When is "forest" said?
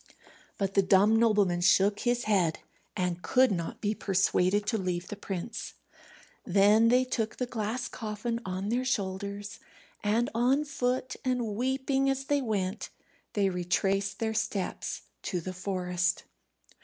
15.53-16.23